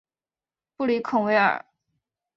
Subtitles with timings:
[0.75, 1.63] 布里孔维尔。